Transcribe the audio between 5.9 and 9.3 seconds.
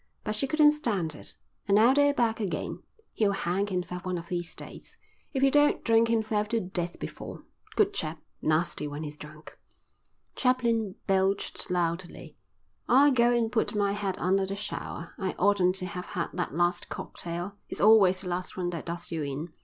himself to death before. Good chap. Nasty when he's